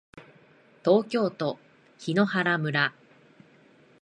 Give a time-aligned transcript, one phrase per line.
[0.83, 1.59] 東京都
[1.99, 2.93] 檜原村